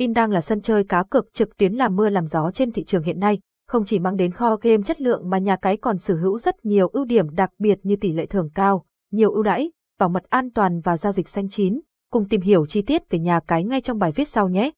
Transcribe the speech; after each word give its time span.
In 0.00 0.12
đang 0.12 0.30
là 0.30 0.40
sân 0.40 0.60
chơi 0.60 0.84
cá 0.84 1.02
cược 1.02 1.32
trực 1.32 1.56
tuyến 1.56 1.72
làm 1.72 1.96
mưa 1.96 2.08
làm 2.08 2.26
gió 2.26 2.50
trên 2.54 2.72
thị 2.72 2.84
trường 2.84 3.02
hiện 3.02 3.20
nay, 3.20 3.38
không 3.68 3.84
chỉ 3.84 3.98
mang 3.98 4.16
đến 4.16 4.32
kho 4.32 4.56
game 4.56 4.82
chất 4.82 5.00
lượng 5.00 5.30
mà 5.30 5.38
nhà 5.38 5.56
cái 5.56 5.76
còn 5.76 5.98
sở 5.98 6.14
hữu 6.14 6.38
rất 6.38 6.64
nhiều 6.64 6.88
ưu 6.88 7.04
điểm 7.04 7.34
đặc 7.34 7.50
biệt 7.58 7.78
như 7.82 7.96
tỷ 7.96 8.12
lệ 8.12 8.26
thưởng 8.26 8.50
cao, 8.54 8.84
nhiều 9.10 9.30
ưu 9.30 9.42
đãi, 9.42 9.72
bảo 9.98 10.08
mật 10.08 10.24
an 10.28 10.50
toàn 10.50 10.80
và 10.80 10.96
giao 10.96 11.12
dịch 11.12 11.28
xanh 11.28 11.48
chín. 11.48 11.80
Cùng 12.10 12.28
tìm 12.28 12.40
hiểu 12.40 12.66
chi 12.66 12.82
tiết 12.82 13.10
về 13.10 13.18
nhà 13.18 13.40
cái 13.46 13.64
ngay 13.64 13.80
trong 13.80 13.98
bài 13.98 14.12
viết 14.14 14.28
sau 14.28 14.48
nhé. 14.48 14.70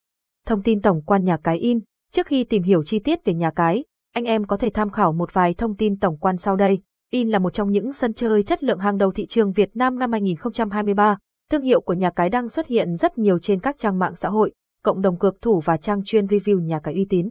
Thông 0.47 0.63
tin 0.63 0.81
tổng 0.81 1.03
quan 1.03 1.25
nhà 1.25 1.37
cái 1.37 1.59
in. 1.59 1.81
Trước 2.13 2.27
khi 2.27 2.45
tìm 2.45 2.63
hiểu 2.63 2.83
chi 2.85 2.99
tiết 2.99 3.25
về 3.25 3.35
nhà 3.35 3.51
cái, 3.51 3.85
anh 4.15 4.25
em 4.25 4.45
có 4.45 4.57
thể 4.57 4.71
tham 4.71 4.91
khảo 4.91 5.13
một 5.13 5.35
vài 5.35 5.55
thông 5.55 5.77
tin 5.77 5.99
tổng 5.99 6.19
quan 6.19 6.37
sau 6.37 6.57
đây. 6.57 6.79
In 7.11 7.31
là 7.31 7.39
một 7.39 7.55
trong 7.55 7.71
những 7.71 7.93
sân 7.93 8.15
chơi 8.15 8.43
chất 8.43 8.65
lượng 8.65 8.79
hàng 8.79 8.99
đầu 8.99 9.13
thị 9.13 9.27
trường 9.27 9.53
Việt 9.53 9.77
Nam 9.77 9.99
năm 9.99 10.13
2023. 10.13 11.19
Thương 11.51 11.63
hiệu 11.63 11.81
của 11.81 11.95
nhà 11.95 12.11
cái 12.11 12.29
đang 12.29 12.49
xuất 12.49 12.67
hiện 12.67 12.97
rất 12.97 13.19
nhiều 13.19 13.39
trên 13.39 13.61
các 13.61 13.79
trang 13.79 13.99
mạng 13.99 14.15
xã 14.15 14.29
hội, 14.29 14.53
cộng 14.83 15.03
đồng 15.03 15.19
cược 15.19 15.43
thủ 15.43 15.61
và 15.61 15.77
trang 15.77 16.05
chuyên 16.05 16.27
review 16.27 16.61
nhà 16.61 16.81
cái 16.81 16.95
uy 16.95 17.07
tín. 17.09 17.31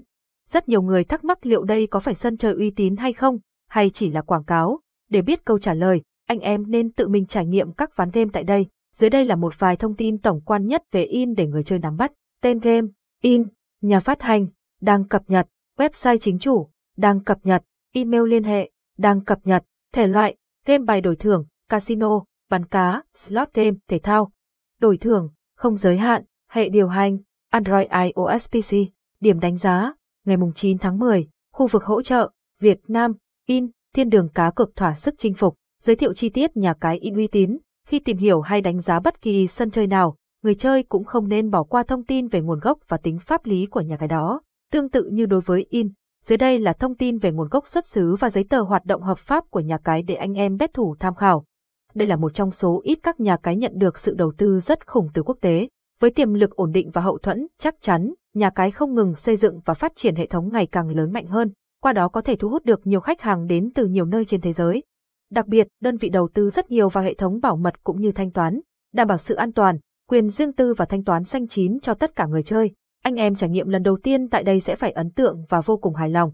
Rất 0.50 0.70
nhiều 0.70 0.82
người 0.82 1.04
thắc 1.04 1.24
mắc 1.24 1.46
liệu 1.46 1.64
đây 1.64 1.88
có 1.88 2.00
phải 2.00 2.14
sân 2.14 2.38
chơi 2.38 2.54
uy 2.54 2.72
tín 2.72 2.96
hay 2.96 3.14
không, 3.14 3.38
hay 3.70 3.90
chỉ 3.90 4.10
là 4.12 4.22
quảng 4.22 4.44
cáo. 4.44 4.80
Để 5.10 5.22
biết 5.22 5.46
câu 5.46 5.60
trả 5.60 5.74
lời, 5.74 6.02
anh 6.28 6.40
em 6.40 6.72
nên 6.72 6.92
tự 6.92 7.08
mình 7.08 7.26
trải 7.26 7.46
nghiệm 7.46 7.72
các 7.72 7.96
ván 7.96 8.10
game 8.14 8.30
tại 8.34 8.44
đây. 8.44 8.68
Dưới 8.94 9.10
đây 9.10 9.26
là 9.26 9.36
một 9.36 9.60
vài 9.60 9.76
thông 9.76 9.96
tin 9.96 10.18
tổng 10.18 10.42
quan 10.42 10.66
nhất 10.66 10.84
về 10.92 11.04
in 11.04 11.34
để 11.34 11.48
người 11.48 11.64
chơi 11.64 11.80
nắm 11.80 11.98
bắt. 11.98 12.12
Tên 12.42 12.60
game, 12.60 12.88
in, 13.22 13.44
nhà 13.82 14.00
phát 14.00 14.22
hành, 14.22 14.48
đang 14.82 15.08
cập 15.08 15.24
nhật, 15.28 15.48
website 15.78 16.18
chính 16.18 16.40
chủ, 16.40 16.70
đang 16.98 17.24
cập 17.24 17.38
nhật, 17.44 17.64
email 17.92 18.28
liên 18.28 18.44
hệ, 18.44 18.72
đang 18.98 19.24
cập 19.24 19.40
nhật, 19.44 19.64
thể 19.94 20.08
loại, 20.08 20.36
game 20.66 20.84
bài 20.84 21.02
đổi 21.02 21.16
thưởng, 21.16 21.46
casino, 21.70 22.24
bắn 22.50 22.66
cá, 22.66 23.04
slot 23.16 23.54
game, 23.54 23.78
thể 23.88 24.00
thao. 24.00 24.32
Đổi 24.80 24.98
thưởng, 24.98 25.30
không 25.56 25.76
giới 25.78 25.98
hạn, 25.98 26.24
hệ 26.50 26.70
điều 26.70 26.88
hành, 26.88 27.18
Android 27.52 27.88
iOS 27.90 28.50
PC, 28.50 28.76
điểm 29.20 29.40
đánh 29.40 29.58
giá, 29.58 29.94
ngày 30.26 30.38
9 30.56 30.78
tháng 30.78 31.00
10, 31.00 31.28
khu 31.54 31.68
vực 31.68 31.84
hỗ 31.84 32.02
trợ, 32.02 32.30
Việt 32.60 32.80
Nam, 32.88 33.14
in, 33.48 33.68
thiên 33.96 34.10
đường 34.10 34.30
cá 34.34 34.52
cược 34.56 34.76
thỏa 34.76 34.94
sức 34.94 35.16
chinh 35.18 35.34
phục, 35.34 35.56
giới 35.82 35.96
thiệu 35.96 36.14
chi 36.14 36.30
tiết 36.30 36.58
nhà 36.58 36.74
cái 36.74 36.98
in 36.98 37.16
uy 37.16 37.28
tín, 37.28 37.58
khi 37.88 38.00
tìm 38.00 38.18
hiểu 38.18 38.42
hay 38.42 38.62
đánh 38.62 38.80
giá 38.80 39.00
bất 39.00 39.22
kỳ 39.22 39.48
sân 39.48 39.72
chơi 39.72 39.88
nào, 39.88 40.16
người 40.44 40.56
chơi 40.56 40.84
cũng 40.84 41.04
không 41.04 41.28
nên 41.28 41.50
bỏ 41.50 41.64
qua 41.64 41.84
thông 41.84 42.04
tin 42.04 42.28
về 42.28 42.42
nguồn 42.42 42.60
gốc 42.60 42.78
và 42.88 42.98
tính 42.98 43.20
pháp 43.20 43.46
lý 43.46 43.66
của 43.66 43.82
nhà 43.82 43.98
cái 43.98 44.08
đó. 44.08 44.42
Tương 44.72 44.90
tự 44.90 45.10
như 45.12 45.26
đối 45.26 45.42
với 45.42 45.66
in, 45.70 45.90
dưới 46.26 46.38
đây 46.38 46.60
là 46.60 46.74
thông 46.74 46.96
tin 46.96 47.18
về 47.18 47.32
nguồn 47.32 47.50
gốc 47.50 47.68
xuất 47.68 47.88
xứ 47.88 48.16
và 48.20 48.30
giấy 48.30 48.44
tờ 48.50 48.62
hoạt 48.62 48.86
động 48.86 49.02
hợp 49.02 49.18
pháp 49.18 49.44
của 49.50 49.60
nhà 49.60 49.78
cái 49.78 50.02
để 50.02 50.16
anh 50.16 50.34
em 50.34 50.58
bet 50.58 50.74
thủ 50.74 50.96
tham 51.00 51.16
khảo. 51.16 51.46
Đây 51.94 52.08
là 52.08 52.16
một 52.16 52.34
trong 52.34 52.52
số 52.52 52.82
ít 52.84 53.00
các 53.04 53.20
nhà 53.20 53.38
cái 53.38 53.56
nhận 53.56 53.72
được 53.76 53.98
sự 53.98 54.14
đầu 54.14 54.34
tư 54.38 54.60
rất 54.60 54.88
khủng 54.88 55.10
từ 55.14 55.24
quốc 55.24 55.38
tế. 55.42 55.68
Với 56.02 56.12
tiềm 56.12 56.34
lực 56.34 56.56
ổn 56.56 56.72
định 56.72 56.92
và 56.92 57.02
hậu 57.02 57.18
thuẫn 57.18 57.48
chắc 57.58 57.76
chắn, 57.82 58.14
nhà 58.34 58.50
cái 58.50 58.72
không 58.72 58.96
ngừng 58.96 59.16
xây 59.16 59.36
dựng 59.36 59.60
và 59.66 59.74
phát 59.74 59.92
triển 59.96 60.16
hệ 60.16 60.26
thống 60.28 60.50
ngày 60.54 60.68
càng 60.68 60.90
lớn 60.90 61.14
mạnh 61.14 61.28
hơn, 61.28 61.52
qua 61.82 61.94
đó 61.94 62.08
có 62.08 62.22
thể 62.22 62.36
thu 62.36 62.50
hút 62.50 62.66
được 62.66 62.88
nhiều 62.88 63.00
khách 63.00 63.22
hàng 63.22 63.48
đến 63.48 63.72
từ 63.76 63.86
nhiều 63.86 64.06
nơi 64.06 64.26
trên 64.26 64.42
thế 64.42 64.54
giới. 64.54 64.84
Đặc 65.32 65.48
biệt, 65.48 65.68
đơn 65.82 65.98
vị 65.98 66.10
đầu 66.10 66.30
tư 66.34 66.50
rất 66.50 66.72
nhiều 66.72 66.90
vào 66.90 67.04
hệ 67.04 67.14
thống 67.14 67.40
bảo 67.42 67.56
mật 67.56 67.84
cũng 67.84 68.02
như 68.02 68.12
thanh 68.12 68.32
toán, 68.32 68.60
đảm 68.94 69.08
bảo 69.08 69.18
sự 69.18 69.36
an 69.36 69.54
toàn, 69.54 69.78
quyền 70.10 70.30
riêng 70.30 70.54
tư 70.54 70.74
và 70.74 70.86
thanh 70.86 71.04
toán 71.04 71.24
xanh 71.24 71.48
chín 71.48 71.80
cho 71.80 71.94
tất 71.94 72.16
cả 72.16 72.26
người 72.26 72.44
chơi. 72.44 72.72
Anh 73.04 73.16
em 73.16 73.36
trải 73.36 73.50
nghiệm 73.50 73.70
lần 73.70 73.84
đầu 73.84 73.98
tiên 74.04 74.30
tại 74.30 74.44
đây 74.44 74.60
sẽ 74.60 74.76
phải 74.76 74.92
ấn 74.92 75.12
tượng 75.12 75.46
và 75.50 75.62
vô 75.62 75.78
cùng 75.78 75.96
hài 75.96 76.10
lòng. 76.10 76.32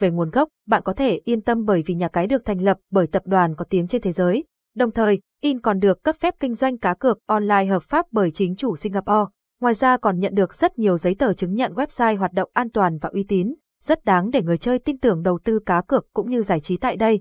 Về 0.00 0.10
nguồn 0.10 0.30
gốc, 0.30 0.48
bạn 0.66 0.82
có 0.84 0.92
thể 0.92 1.20
yên 1.24 1.40
tâm 1.40 1.64
bởi 1.64 1.82
vì 1.86 1.94
nhà 1.94 2.08
cái 2.08 2.26
được 2.26 2.44
thành 2.44 2.60
lập 2.60 2.78
bởi 2.90 3.06
tập 3.06 3.22
đoàn 3.26 3.54
có 3.54 3.64
tiếng 3.70 3.88
trên 3.88 4.02
thế 4.02 4.12
giới. 4.12 4.44
Đồng 4.76 4.90
thời, 4.90 5.20
In 5.40 5.60
còn 5.60 5.78
được 5.78 6.02
cấp 6.02 6.16
phép 6.20 6.34
kinh 6.40 6.54
doanh 6.54 6.78
cá 6.78 6.94
cược 6.94 7.18
online 7.26 7.66
hợp 7.66 7.82
pháp 7.82 8.06
bởi 8.10 8.30
chính 8.30 8.56
chủ 8.56 8.76
Singapore. 8.76 9.30
Ngoài 9.60 9.74
ra 9.74 9.96
còn 9.96 10.18
nhận 10.18 10.34
được 10.34 10.54
rất 10.54 10.78
nhiều 10.78 10.98
giấy 10.98 11.14
tờ 11.14 11.32
chứng 11.32 11.54
nhận 11.54 11.72
website 11.72 12.16
hoạt 12.16 12.32
động 12.32 12.50
an 12.52 12.70
toàn 12.70 12.98
và 12.98 13.10
uy 13.12 13.24
tín, 13.28 13.54
rất 13.82 14.04
đáng 14.04 14.30
để 14.30 14.42
người 14.42 14.58
chơi 14.58 14.78
tin 14.78 14.98
tưởng 14.98 15.22
đầu 15.22 15.38
tư 15.44 15.58
cá 15.66 15.80
cược 15.80 16.06
cũng 16.12 16.30
như 16.30 16.42
giải 16.42 16.60
trí 16.60 16.76
tại 16.76 16.96
đây. 16.96 17.20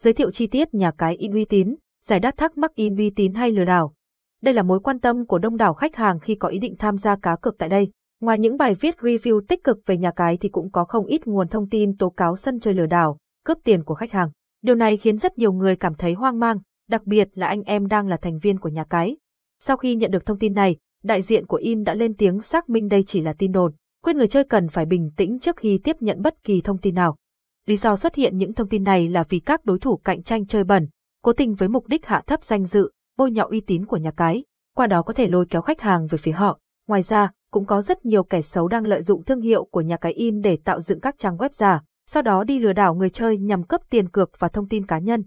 Giới 0.00 0.12
thiệu 0.12 0.30
chi 0.30 0.46
tiết 0.46 0.74
nhà 0.74 0.90
cái 0.98 1.16
in 1.16 1.32
uy 1.32 1.44
tín, 1.44 1.74
giải 2.04 2.20
đáp 2.20 2.36
thắc 2.36 2.58
mắc 2.58 2.74
in 2.74 2.96
uy 2.96 3.10
tín 3.10 3.34
hay 3.34 3.50
lừa 3.50 3.64
đảo. 3.64 3.94
Đây 4.42 4.54
là 4.54 4.62
mối 4.62 4.80
quan 4.80 5.00
tâm 5.00 5.26
của 5.26 5.38
đông 5.38 5.56
đảo 5.56 5.74
khách 5.74 5.96
hàng 5.96 6.18
khi 6.20 6.34
có 6.34 6.48
ý 6.48 6.58
định 6.58 6.74
tham 6.78 6.96
gia 6.96 7.16
cá 7.16 7.36
cược 7.36 7.58
tại 7.58 7.68
đây. 7.68 7.90
Ngoài 8.20 8.38
những 8.38 8.56
bài 8.56 8.74
viết 8.74 8.96
review 8.98 9.40
tích 9.48 9.64
cực 9.64 9.78
về 9.86 9.96
nhà 9.96 10.10
cái 10.16 10.36
thì 10.40 10.48
cũng 10.48 10.70
có 10.70 10.84
không 10.84 11.06
ít 11.06 11.26
nguồn 11.26 11.48
thông 11.48 11.68
tin 11.68 11.96
tố 11.96 12.10
cáo 12.10 12.36
sân 12.36 12.60
chơi 12.60 12.74
lừa 12.74 12.86
đảo, 12.86 13.18
cướp 13.44 13.58
tiền 13.64 13.84
của 13.84 13.94
khách 13.94 14.12
hàng. 14.12 14.30
Điều 14.62 14.74
này 14.74 14.96
khiến 14.96 15.18
rất 15.18 15.38
nhiều 15.38 15.52
người 15.52 15.76
cảm 15.76 15.94
thấy 15.94 16.14
hoang 16.14 16.38
mang, 16.38 16.58
đặc 16.88 17.06
biệt 17.06 17.28
là 17.34 17.46
anh 17.46 17.62
em 17.62 17.86
đang 17.86 18.08
là 18.08 18.16
thành 18.16 18.38
viên 18.38 18.58
của 18.58 18.68
nhà 18.68 18.84
cái. 18.84 19.16
Sau 19.60 19.76
khi 19.76 19.94
nhận 19.94 20.10
được 20.10 20.26
thông 20.26 20.38
tin 20.38 20.54
này, 20.54 20.76
đại 21.02 21.22
diện 21.22 21.46
của 21.46 21.56
In 21.56 21.84
đã 21.84 21.94
lên 21.94 22.14
tiếng 22.14 22.40
xác 22.40 22.68
minh 22.68 22.88
đây 22.88 23.02
chỉ 23.06 23.20
là 23.20 23.32
tin 23.32 23.52
đồn, 23.52 23.72
khuyên 24.02 24.16
người 24.16 24.28
chơi 24.28 24.44
cần 24.44 24.68
phải 24.68 24.86
bình 24.86 25.10
tĩnh 25.16 25.38
trước 25.38 25.56
khi 25.56 25.80
tiếp 25.84 25.96
nhận 26.00 26.22
bất 26.22 26.44
kỳ 26.44 26.60
thông 26.60 26.78
tin 26.78 26.94
nào. 26.94 27.16
Lý 27.66 27.76
do 27.76 27.96
xuất 27.96 28.14
hiện 28.14 28.38
những 28.38 28.52
thông 28.52 28.68
tin 28.68 28.84
này 28.84 29.08
là 29.08 29.24
vì 29.28 29.38
các 29.38 29.64
đối 29.64 29.78
thủ 29.78 29.96
cạnh 29.96 30.22
tranh 30.22 30.46
chơi 30.46 30.64
bẩn, 30.64 30.88
cố 31.22 31.32
tình 31.32 31.54
với 31.54 31.68
mục 31.68 31.86
đích 31.86 32.06
hạ 32.06 32.22
thấp 32.26 32.44
danh 32.44 32.64
dự, 32.64 32.90
bôi 33.16 33.30
nhọ 33.30 33.42
uy 33.42 33.60
tín 33.60 33.86
của 33.86 33.96
nhà 33.96 34.10
cái, 34.10 34.44
qua 34.76 34.86
đó 34.86 35.02
có 35.02 35.12
thể 35.12 35.28
lôi 35.28 35.46
kéo 35.46 35.62
khách 35.62 35.80
hàng 35.80 36.06
về 36.06 36.18
phía 36.18 36.32
họ. 36.32 36.58
Ngoài 36.88 37.02
ra, 37.02 37.30
cũng 37.50 37.66
có 37.66 37.82
rất 37.82 38.04
nhiều 38.04 38.22
kẻ 38.22 38.42
xấu 38.42 38.68
đang 38.68 38.86
lợi 38.86 39.02
dụng 39.02 39.24
thương 39.24 39.40
hiệu 39.40 39.64
của 39.64 39.80
nhà 39.80 39.96
cái 39.96 40.12
in 40.12 40.40
để 40.40 40.58
tạo 40.64 40.80
dựng 40.80 41.00
các 41.00 41.18
trang 41.18 41.36
web 41.36 41.48
giả, 41.52 41.82
sau 42.06 42.22
đó 42.22 42.44
đi 42.44 42.58
lừa 42.58 42.72
đảo 42.72 42.94
người 42.94 43.10
chơi 43.10 43.38
nhằm 43.38 43.62
cấp 43.62 43.80
tiền 43.90 44.08
cược 44.08 44.30
và 44.38 44.48
thông 44.48 44.68
tin 44.68 44.86
cá 44.86 44.98
nhân. 44.98 45.24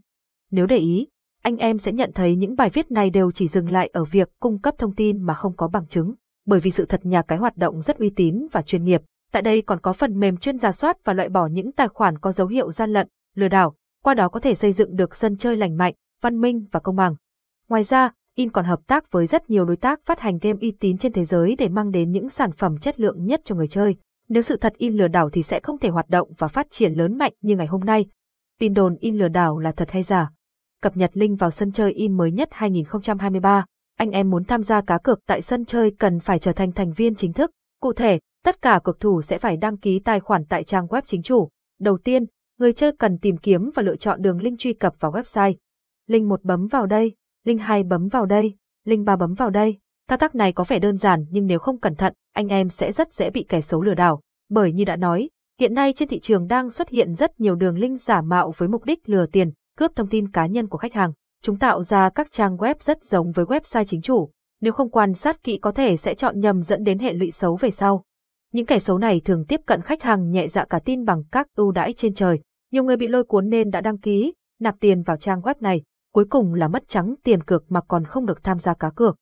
Nếu 0.52 0.66
để 0.66 0.78
ý, 0.78 1.08
anh 1.42 1.58
em 1.58 1.78
sẽ 1.78 1.92
nhận 1.92 2.12
thấy 2.16 2.36
những 2.36 2.56
bài 2.56 2.70
viết 2.70 2.92
này 2.92 3.10
đều 3.10 3.32
chỉ 3.32 3.48
dừng 3.48 3.72
lại 3.72 3.90
ở 3.94 4.04
việc 4.04 4.30
cung 4.40 4.60
cấp 4.60 4.76
thông 4.78 4.96
tin 4.96 5.22
mà 5.22 5.34
không 5.34 5.56
có 5.56 5.68
bằng 5.68 5.88
chứng, 5.88 6.14
bởi 6.46 6.60
vì 6.60 6.72
sự 6.72 6.86
thật 6.86 7.06
nhà 7.06 7.22
cái 7.22 7.38
hoạt 7.38 7.58
động 7.58 7.82
rất 7.82 7.98
uy 7.98 8.10
tín 8.16 8.48
và 8.52 8.62
chuyên 8.62 8.84
nghiệp. 8.84 9.02
Tại 9.32 9.42
đây 9.42 9.62
còn 9.62 9.80
có 9.80 9.94
phần 9.94 10.20
mềm 10.20 10.38
chuyên 10.38 10.58
giả 10.58 10.72
soát 10.72 10.98
và 11.04 11.14
loại 11.14 11.30
bỏ 11.30 11.48
những 11.48 11.72
tài 11.72 11.88
khoản 11.88 12.18
có 12.18 12.32
dấu 12.32 12.48
hiệu 12.48 12.72
gian 12.72 12.94
lận, 12.94 13.08
lừa 13.36 13.48
đảo, 13.48 13.76
qua 14.04 14.14
đó 14.14 14.30
có 14.30 14.40
thể 14.40 14.56
xây 14.56 14.72
dựng 14.72 14.96
được 14.96 15.16
sân 15.16 15.38
chơi 15.38 15.56
lành 15.56 15.78
mạnh, 15.78 15.94
văn 16.22 16.42
minh 16.42 16.66
và 16.72 16.80
công 16.80 16.96
bằng. 16.96 17.16
Ngoài 17.70 17.84
ra, 17.84 18.12
In 18.36 18.50
còn 18.50 18.66
hợp 18.66 18.80
tác 18.88 19.12
với 19.12 19.28
rất 19.28 19.50
nhiều 19.50 19.66
đối 19.66 19.78
tác 19.78 20.00
phát 20.06 20.20
hành 20.20 20.38
game 20.42 20.60
uy 20.62 20.72
tín 20.72 20.98
trên 20.98 21.14
thế 21.14 21.26
giới 21.26 21.56
để 21.56 21.70
mang 21.70 21.92
đến 21.92 22.12
những 22.12 22.30
sản 22.30 22.52
phẩm 22.52 22.78
chất 22.78 23.00
lượng 23.00 23.26
nhất 23.26 23.42
cho 23.46 23.56
người 23.56 23.68
chơi. 23.68 23.96
Nếu 24.30 24.42
sự 24.42 24.58
thật 24.58 24.74
In 24.78 24.94
lừa 24.94 25.08
đảo 25.08 25.30
thì 25.30 25.44
sẽ 25.44 25.60
không 25.60 25.78
thể 25.78 25.90
hoạt 25.90 26.10
động 26.10 26.30
và 26.38 26.48
phát 26.48 26.68
triển 26.70 26.94
lớn 26.94 27.18
mạnh 27.18 27.34
như 27.42 27.56
ngày 27.56 27.68
hôm 27.68 27.82
nay. 27.82 28.06
Tin 28.60 28.74
đồn 28.74 28.96
In 29.00 29.18
lừa 29.18 29.28
đảo 29.28 29.60
là 29.60 29.72
thật 29.72 29.92
hay 29.92 30.04
giả? 30.04 30.32
Cập 30.82 30.98
nhật 30.98 31.12
link 31.14 31.40
vào 31.40 31.52
sân 31.52 31.72
chơi 31.72 31.92
In 31.92 32.18
mới 32.18 32.32
nhất 32.32 32.50
2023. 32.52 33.66
Anh 33.98 34.12
em 34.12 34.30
muốn 34.30 34.44
tham 34.44 34.64
gia 34.64 34.82
cá 34.82 34.98
cược 34.98 35.20
tại 35.26 35.42
sân 35.42 35.66
chơi 35.66 35.92
cần 36.00 36.20
phải 36.20 36.40
trở 36.40 36.54
thành 36.54 36.72
thành 36.72 36.94
viên 36.94 37.16
chính 37.16 37.34
thức. 37.34 37.52
Cụ 37.82 37.94
thể, 37.94 38.20
tất 38.46 38.62
cả 38.62 38.80
cược 38.84 39.00
thủ 39.00 39.22
sẽ 39.22 39.38
phải 39.38 39.58
đăng 39.58 39.78
ký 39.78 40.00
tài 40.00 40.20
khoản 40.20 40.46
tại 40.46 40.64
trang 40.64 40.86
web 40.86 41.02
chính 41.06 41.22
chủ. 41.22 41.50
Đầu 41.80 41.98
tiên, 41.98 42.26
người 42.60 42.74
chơi 42.74 42.92
cần 43.00 43.18
tìm 43.18 43.38
kiếm 43.38 43.70
và 43.76 43.84
lựa 43.84 43.96
chọn 43.96 44.22
đường 44.22 44.42
link 44.42 44.60
truy 44.60 44.74
cập 44.74 44.94
vào 45.00 45.12
website. 45.12 45.54
Link 46.08 46.28
1 46.28 46.44
bấm 46.44 46.68
vào 46.68 46.86
đây, 46.86 47.16
link 47.46 47.62
2 47.62 47.84
bấm 47.84 48.08
vào 48.08 48.26
đây, 48.26 48.56
link 48.86 49.06
3 49.06 49.16
bấm 49.16 49.34
vào 49.34 49.50
đây. 49.50 49.78
Thao 50.08 50.18
tác 50.18 50.36
này 50.36 50.54
có 50.54 50.64
vẻ 50.68 50.80
đơn 50.80 50.96
giản 50.96 51.26
nhưng 51.30 51.46
nếu 51.46 51.60
không 51.60 51.80
cẩn 51.80 51.96
thận, 51.96 52.14
anh 52.34 52.48
em 52.48 52.70
sẽ 52.70 52.92
rất 52.92 53.14
dễ 53.14 53.30
bị 53.30 53.46
kẻ 53.50 53.62
xấu 53.62 53.82
lừa 53.82 53.94
đảo. 53.94 54.22
Bởi 54.50 54.74
như 54.74 54.86
đã 54.86 54.96
nói, 54.96 55.30
hiện 55.60 55.74
nay 55.74 55.94
trên 55.94 56.10
thị 56.10 56.20
trường 56.20 56.48
đang 56.48 56.70
xuất 56.70 56.90
hiện 56.90 57.14
rất 57.16 57.40
nhiều 57.40 57.56
đường 57.56 57.78
link 57.78 58.00
giả 58.00 58.22
mạo 58.22 58.54
với 58.58 58.70
mục 58.70 58.86
đích 58.86 59.10
lừa 59.10 59.26
tiền, 59.26 59.52
cướp 59.80 59.92
thông 59.96 60.08
tin 60.08 60.32
cá 60.32 60.46
nhân 60.46 60.68
của 60.68 60.78
khách 60.78 60.94
hàng. 60.94 61.12
Chúng 61.44 61.58
tạo 61.60 61.84
ra 61.84 62.10
các 62.10 62.32
trang 62.32 62.58
web 62.58 62.76
rất 62.80 63.04
giống 63.04 63.32
với 63.32 63.46
website 63.46 63.84
chính 63.84 64.02
chủ. 64.02 64.30
Nếu 64.62 64.74
không 64.74 64.90
quan 64.90 65.14
sát 65.14 65.44
kỹ 65.44 65.58
có 65.58 65.72
thể 65.72 65.98
sẽ 65.98 66.16
chọn 66.16 66.40
nhầm 66.40 66.62
dẫn 66.62 66.84
đến 66.84 67.00
hệ 67.00 67.14
lụy 67.14 67.32
xấu 67.32 67.56
về 67.56 67.72
sau. 67.72 68.04
Những 68.54 68.66
kẻ 68.66 68.80
xấu 68.80 68.98
này 68.98 69.22
thường 69.26 69.46
tiếp 69.48 69.62
cận 69.66 69.82
khách 69.82 70.04
hàng 70.04 70.32
nhẹ 70.32 70.48
dạ 70.48 70.66
cả 70.66 70.80
tin 70.86 71.06
bằng 71.06 71.24
các 71.32 71.48
ưu 71.56 71.72
đãi 71.72 71.94
trên 71.94 72.14
trời. 72.14 72.40
Nhiều 72.72 72.84
người 72.84 72.98
bị 72.98 73.08
lôi 73.08 73.24
cuốn 73.24 73.50
nên 73.50 73.70
đã 73.70 73.82
đăng 73.82 73.98
ký, 73.98 74.34
nạp 74.60 74.76
tiền 74.80 75.02
vào 75.02 75.18
trang 75.18 75.42
web 75.42 75.56
này, 75.60 75.82
cuối 76.14 76.26
cùng 76.30 76.54
là 76.54 76.68
mất 76.68 76.88
trắng 76.88 77.16
tiền 77.24 77.44
cược 77.44 77.72
mà 77.72 77.82
còn 77.82 78.06
không 78.06 78.26
được 78.26 78.44
tham 78.44 78.60
gia 78.60 78.74
cá 78.74 78.90
cược. 78.90 79.16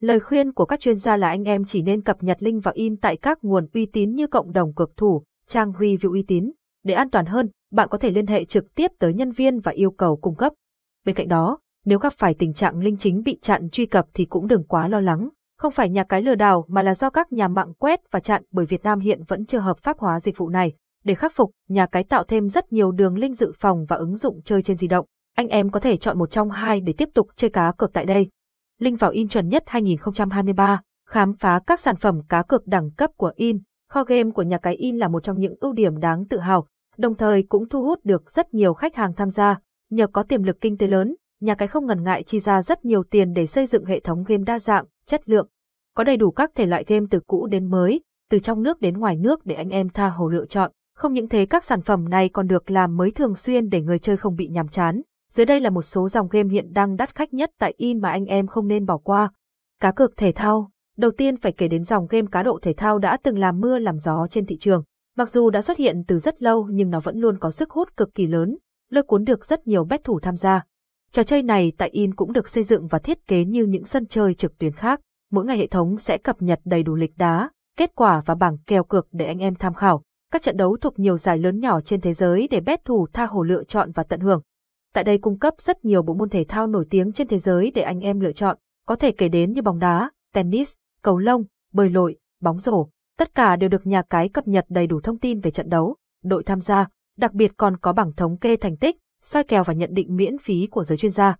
Lời 0.00 0.20
khuyên 0.20 0.52
của 0.52 0.64
các 0.64 0.80
chuyên 0.80 0.96
gia 0.96 1.16
là 1.16 1.28
anh 1.28 1.44
em 1.44 1.64
chỉ 1.64 1.82
nên 1.82 2.02
cập 2.02 2.22
nhật 2.22 2.42
link 2.42 2.64
vào 2.64 2.74
in 2.74 2.96
tại 2.96 3.16
các 3.16 3.38
nguồn 3.42 3.66
uy 3.74 3.86
tín 3.86 4.14
như 4.14 4.26
cộng 4.26 4.52
đồng 4.52 4.74
cược 4.74 4.96
thủ, 4.96 5.24
trang 5.46 5.72
review 5.72 6.12
uy 6.12 6.22
tín. 6.22 6.52
Để 6.84 6.94
an 6.94 7.10
toàn 7.10 7.26
hơn, 7.26 7.50
bạn 7.74 7.88
có 7.88 7.98
thể 7.98 8.10
liên 8.10 8.26
hệ 8.26 8.44
trực 8.44 8.74
tiếp 8.74 8.90
tới 8.98 9.14
nhân 9.14 9.30
viên 9.30 9.60
và 9.60 9.72
yêu 9.72 9.90
cầu 9.90 10.16
cung 10.16 10.34
cấp. 10.34 10.52
Bên 11.04 11.14
cạnh 11.14 11.28
đó, 11.28 11.58
nếu 11.84 11.98
gặp 11.98 12.12
phải 12.12 12.34
tình 12.34 12.52
trạng 12.52 12.78
link 12.78 12.98
chính 12.98 13.22
bị 13.22 13.38
chặn 13.42 13.70
truy 13.70 13.86
cập 13.86 14.06
thì 14.14 14.24
cũng 14.24 14.46
đừng 14.46 14.64
quá 14.64 14.88
lo 14.88 15.00
lắng. 15.00 15.28
Không 15.58 15.72
phải 15.72 15.90
nhà 15.90 16.04
cái 16.04 16.22
lừa 16.22 16.34
đảo 16.34 16.64
mà 16.68 16.82
là 16.82 16.94
do 16.94 17.10
các 17.10 17.32
nhà 17.32 17.48
mạng 17.48 17.74
quét 17.78 18.00
và 18.10 18.20
chặn 18.20 18.42
bởi 18.52 18.66
Việt 18.66 18.82
Nam 18.82 19.00
hiện 19.00 19.22
vẫn 19.28 19.46
chưa 19.46 19.58
hợp 19.58 19.78
pháp 19.78 19.98
hóa 19.98 20.20
dịch 20.20 20.38
vụ 20.38 20.48
này. 20.48 20.72
Để 21.04 21.14
khắc 21.14 21.32
phục, 21.34 21.50
nhà 21.68 21.86
cái 21.86 22.04
tạo 22.04 22.24
thêm 22.24 22.48
rất 22.48 22.72
nhiều 22.72 22.92
đường 22.92 23.18
link 23.18 23.36
dự 23.36 23.52
phòng 23.58 23.84
và 23.88 23.96
ứng 23.96 24.16
dụng 24.16 24.40
chơi 24.44 24.62
trên 24.62 24.76
di 24.76 24.86
động. 24.86 25.06
Anh 25.36 25.48
em 25.48 25.70
có 25.70 25.80
thể 25.80 25.96
chọn 25.96 26.18
một 26.18 26.30
trong 26.30 26.50
hai 26.50 26.80
để 26.80 26.92
tiếp 26.98 27.08
tục 27.14 27.28
chơi 27.36 27.50
cá 27.50 27.72
cược 27.78 27.92
tại 27.92 28.04
đây. 28.04 28.30
Link 28.80 29.00
vào 29.00 29.10
in 29.10 29.28
chuẩn 29.28 29.48
nhất 29.48 29.62
2023, 29.66 30.80
khám 31.08 31.32
phá 31.32 31.60
các 31.66 31.80
sản 31.80 31.96
phẩm 31.96 32.20
cá 32.28 32.42
cược 32.42 32.66
đẳng 32.66 32.90
cấp 32.90 33.10
của 33.16 33.32
in. 33.36 33.58
Kho 33.90 34.04
game 34.04 34.30
của 34.30 34.42
nhà 34.42 34.58
cái 34.58 34.74
in 34.74 34.96
là 34.96 35.08
một 35.08 35.22
trong 35.22 35.38
những 35.38 35.54
ưu 35.60 35.72
điểm 35.72 36.00
đáng 36.00 36.24
tự 36.28 36.38
hào, 36.38 36.66
đồng 36.98 37.14
thời 37.14 37.42
cũng 37.42 37.68
thu 37.68 37.82
hút 37.82 38.04
được 38.04 38.30
rất 38.30 38.54
nhiều 38.54 38.74
khách 38.74 38.94
hàng 38.94 39.12
tham 39.14 39.30
gia. 39.30 39.58
Nhờ 39.90 40.06
có 40.06 40.22
tiềm 40.22 40.42
lực 40.42 40.60
kinh 40.60 40.76
tế 40.76 40.86
lớn, 40.86 41.14
nhà 41.40 41.54
cái 41.54 41.68
không 41.68 41.86
ngần 41.86 42.02
ngại 42.02 42.22
chi 42.22 42.40
ra 42.40 42.62
rất 42.62 42.84
nhiều 42.84 43.02
tiền 43.10 43.32
để 43.32 43.46
xây 43.46 43.66
dựng 43.66 43.84
hệ 43.84 44.00
thống 44.00 44.24
game 44.26 44.42
đa 44.46 44.58
dạng, 44.58 44.84
chất 45.06 45.28
lượng. 45.28 45.48
Có 45.94 46.04
đầy 46.04 46.16
đủ 46.16 46.30
các 46.30 46.50
thể 46.54 46.66
loại 46.66 46.84
game 46.86 47.06
từ 47.10 47.20
cũ 47.26 47.46
đến 47.46 47.70
mới, 47.70 48.00
từ 48.30 48.38
trong 48.38 48.62
nước 48.62 48.80
đến 48.80 48.98
ngoài 48.98 49.16
nước 49.16 49.46
để 49.46 49.54
anh 49.54 49.68
em 49.68 49.88
tha 49.88 50.08
hồ 50.08 50.28
lựa 50.28 50.46
chọn. 50.46 50.70
Không 50.96 51.12
những 51.12 51.28
thế 51.28 51.46
các 51.46 51.64
sản 51.64 51.82
phẩm 51.82 52.08
này 52.08 52.28
còn 52.28 52.46
được 52.46 52.70
làm 52.70 52.96
mới 52.96 53.10
thường 53.10 53.34
xuyên 53.34 53.68
để 53.68 53.80
người 53.80 53.98
chơi 53.98 54.16
không 54.16 54.36
bị 54.36 54.48
nhàm 54.48 54.68
chán. 54.68 55.02
Dưới 55.30 55.46
đây 55.46 55.60
là 55.60 55.70
một 55.70 55.82
số 55.82 56.08
dòng 56.08 56.28
game 56.28 56.48
hiện 56.48 56.72
đang 56.72 56.96
đắt 56.96 57.14
khách 57.14 57.34
nhất 57.34 57.50
tại 57.58 57.74
in 57.76 58.00
mà 58.00 58.10
anh 58.10 58.24
em 58.24 58.46
không 58.46 58.68
nên 58.68 58.86
bỏ 58.86 58.98
qua. 58.98 59.30
Cá 59.80 59.92
cược 59.92 60.16
thể 60.16 60.32
thao 60.32 60.70
Đầu 60.96 61.10
tiên 61.10 61.36
phải 61.36 61.52
kể 61.52 61.68
đến 61.68 61.84
dòng 61.84 62.06
game 62.10 62.26
cá 62.32 62.42
độ 62.42 62.58
thể 62.62 62.72
thao 62.72 62.98
đã 62.98 63.16
từng 63.22 63.38
làm 63.38 63.60
mưa 63.60 63.78
làm 63.78 63.98
gió 63.98 64.26
trên 64.30 64.46
thị 64.46 64.56
trường. 64.56 64.84
Mặc 65.16 65.30
dù 65.30 65.50
đã 65.50 65.62
xuất 65.62 65.78
hiện 65.78 66.02
từ 66.06 66.18
rất 66.18 66.42
lâu 66.42 66.68
nhưng 66.70 66.90
nó 66.90 67.00
vẫn 67.00 67.16
luôn 67.18 67.38
có 67.38 67.50
sức 67.50 67.70
hút 67.70 67.96
cực 67.96 68.14
kỳ 68.14 68.26
lớn, 68.26 68.58
lôi 68.90 69.02
cuốn 69.02 69.24
được 69.24 69.44
rất 69.44 69.66
nhiều 69.66 69.84
bet 69.84 70.04
thủ 70.04 70.20
tham 70.20 70.36
gia. 70.36 70.64
Trò 71.12 71.22
chơi 71.22 71.42
này 71.42 71.72
tại 71.78 71.88
In 71.88 72.14
cũng 72.14 72.32
được 72.32 72.48
xây 72.48 72.64
dựng 72.64 72.86
và 72.86 72.98
thiết 72.98 73.26
kế 73.26 73.44
như 73.44 73.64
những 73.64 73.84
sân 73.84 74.06
chơi 74.06 74.34
trực 74.34 74.58
tuyến 74.58 74.72
khác. 74.72 75.00
Mỗi 75.30 75.44
ngày 75.44 75.58
hệ 75.58 75.66
thống 75.66 75.98
sẽ 75.98 76.18
cập 76.18 76.42
nhật 76.42 76.60
đầy 76.64 76.82
đủ 76.82 76.94
lịch 76.94 77.16
đá, 77.16 77.50
kết 77.76 77.90
quả 77.94 78.22
và 78.26 78.34
bảng 78.34 78.58
kèo 78.58 78.84
cược 78.84 79.08
để 79.12 79.26
anh 79.26 79.38
em 79.38 79.54
tham 79.54 79.74
khảo. 79.74 80.02
Các 80.32 80.42
trận 80.42 80.56
đấu 80.56 80.76
thuộc 80.80 80.98
nhiều 80.98 81.16
giải 81.16 81.38
lớn 81.38 81.60
nhỏ 81.60 81.80
trên 81.80 82.00
thế 82.00 82.12
giới 82.12 82.48
để 82.50 82.60
bet 82.60 82.84
thủ 82.84 83.06
tha 83.12 83.26
hồ 83.26 83.42
lựa 83.42 83.64
chọn 83.64 83.92
và 83.92 84.02
tận 84.02 84.20
hưởng. 84.20 84.42
Tại 84.94 85.04
đây 85.04 85.18
cung 85.18 85.38
cấp 85.38 85.54
rất 85.58 85.84
nhiều 85.84 86.02
bộ 86.02 86.14
môn 86.14 86.28
thể 86.28 86.44
thao 86.48 86.66
nổi 86.66 86.86
tiếng 86.90 87.12
trên 87.12 87.28
thế 87.28 87.38
giới 87.38 87.70
để 87.74 87.82
anh 87.82 88.00
em 88.00 88.20
lựa 88.20 88.32
chọn, 88.32 88.56
có 88.86 88.96
thể 88.96 89.12
kể 89.12 89.28
đến 89.28 89.52
như 89.52 89.62
bóng 89.62 89.78
đá, 89.78 90.10
tennis, 90.32 90.72
cầu 91.02 91.18
lông, 91.18 91.44
bơi 91.72 91.90
lội, 91.90 92.16
bóng 92.40 92.58
rổ. 92.58 92.88
Tất 93.18 93.34
cả 93.34 93.56
đều 93.56 93.68
được 93.68 93.86
nhà 93.86 94.02
cái 94.02 94.28
cập 94.28 94.48
nhật 94.48 94.64
đầy 94.68 94.86
đủ 94.86 95.00
thông 95.00 95.18
tin 95.18 95.40
về 95.40 95.50
trận 95.50 95.68
đấu, 95.68 95.96
đội 96.24 96.42
tham 96.42 96.60
gia, 96.60 96.88
đặc 97.18 97.32
biệt 97.32 97.52
còn 97.56 97.76
có 97.76 97.92
bảng 97.92 98.12
thống 98.12 98.38
kê 98.38 98.56
thành 98.56 98.76
tích, 98.76 98.96
soi 99.22 99.44
kèo 99.44 99.64
và 99.64 99.72
nhận 99.72 99.90
định 99.92 100.16
miễn 100.16 100.38
phí 100.38 100.66
của 100.70 100.84
giới 100.84 100.98
chuyên 100.98 101.12
gia. 101.12 101.36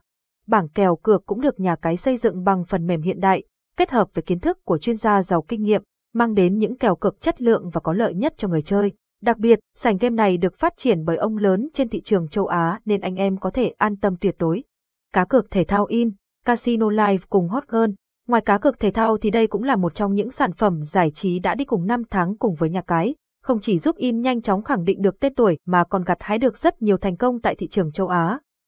Bảng 0.46 0.68
kèo 0.68 0.96
cược 0.96 1.26
cũng 1.26 1.40
được 1.40 1.60
nhà 1.60 1.76
cái 1.76 1.96
xây 1.96 2.16
dựng 2.16 2.44
bằng 2.44 2.64
phần 2.64 2.86
mềm 2.86 3.02
hiện 3.02 3.20
đại, 3.20 3.44
kết 3.76 3.90
hợp 3.90 4.08
với 4.14 4.22
kiến 4.22 4.40
thức 4.40 4.58
của 4.64 4.78
chuyên 4.78 4.96
gia 4.96 5.22
giàu 5.22 5.42
kinh 5.42 5.62
nghiệm, 5.62 5.82
mang 6.14 6.34
đến 6.34 6.58
những 6.58 6.78
kèo 6.78 6.96
cược 6.96 7.20
chất 7.20 7.42
lượng 7.42 7.70
và 7.72 7.80
có 7.80 7.92
lợi 7.92 8.14
nhất 8.14 8.34
cho 8.36 8.48
người 8.48 8.62
chơi. 8.62 8.92
Đặc 9.22 9.38
biệt, 9.38 9.58
sảnh 9.76 9.96
game 9.96 10.14
này 10.14 10.36
được 10.36 10.58
phát 10.58 10.76
triển 10.76 11.04
bởi 11.04 11.16
ông 11.16 11.36
lớn 11.36 11.68
trên 11.72 11.88
thị 11.88 12.00
trường 12.00 12.28
châu 12.28 12.46
Á 12.46 12.80
nên 12.84 13.00
anh 13.00 13.14
em 13.14 13.36
có 13.36 13.50
thể 13.50 13.74
an 13.78 13.96
tâm 13.96 14.16
tuyệt 14.20 14.34
đối. 14.38 14.64
Cá 15.12 15.24
cược 15.24 15.50
thể 15.50 15.64
thao 15.64 15.84
in, 15.84 16.10
Casino 16.44 16.90
Live 16.90 17.24
cùng 17.28 17.48
Hot 17.48 17.64
Girl. 17.68 17.90
Ngoài 18.28 18.42
cá 18.42 18.58
cược 18.58 18.80
thể 18.80 18.90
thao 18.90 19.18
thì 19.18 19.30
đây 19.30 19.46
cũng 19.46 19.62
là 19.62 19.76
một 19.76 19.94
trong 19.94 20.14
những 20.14 20.30
sản 20.30 20.52
phẩm 20.52 20.82
giải 20.82 21.10
trí 21.10 21.38
đã 21.38 21.54
đi 21.54 21.64
cùng 21.64 21.86
năm 21.86 22.02
tháng 22.10 22.36
cùng 22.36 22.54
với 22.54 22.70
nhà 22.70 22.82
cái, 22.86 23.14
không 23.42 23.60
chỉ 23.60 23.78
giúp 23.78 23.96
in 23.96 24.20
nhanh 24.20 24.42
chóng 24.42 24.62
khẳng 24.62 24.84
định 24.84 25.02
được 25.02 25.20
tên 25.20 25.34
tuổi 25.34 25.58
mà 25.66 25.84
còn 25.84 26.04
gặt 26.04 26.18
hái 26.20 26.38
được 26.38 26.58
rất 26.58 26.82
nhiều 26.82 26.96
thành 26.96 27.16
công 27.16 27.40
tại 27.40 27.54
thị 27.54 27.68
trường 27.68 27.92
châu 27.92 28.08
Á. 28.08 28.38